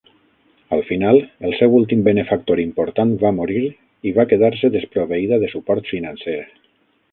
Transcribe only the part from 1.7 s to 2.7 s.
últim benefactor